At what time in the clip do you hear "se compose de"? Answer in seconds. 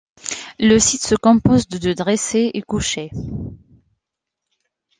1.03-1.77